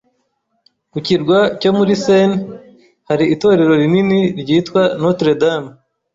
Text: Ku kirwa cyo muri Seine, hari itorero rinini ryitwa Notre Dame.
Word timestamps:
Ku 0.91 0.97
kirwa 1.05 1.39
cyo 1.59 1.71
muri 1.77 1.93
Seine, 2.03 2.37
hari 3.07 3.25
itorero 3.35 3.73
rinini 3.81 4.19
ryitwa 4.41 4.81
Notre 5.01 5.33
Dame. 5.41 5.71